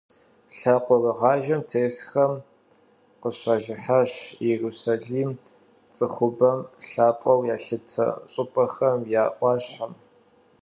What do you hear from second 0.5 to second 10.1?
Лъакъуэрыгъажэм тесхэм къыщажыхьащ Иерусалим- цӏыхубэм лъапӏэу ялъытэ щӏыпӏэхэм я ӏуащхьэм.